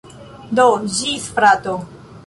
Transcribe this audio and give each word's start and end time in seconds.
Do, 0.59 0.65
ĝis 0.95 1.29
frato! 1.37 1.79